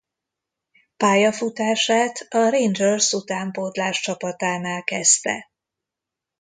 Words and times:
Pályafutását 0.97 2.17
a 2.29 2.49
Rangers 2.49 3.11
utánpótlás 3.13 3.99
csapatánál 3.99 4.83
kezdte. 4.83 5.51